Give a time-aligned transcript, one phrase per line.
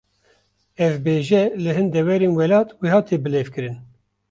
[0.85, 3.77] Ev bêje, li hin deverên welat wiha tê bilêvkirin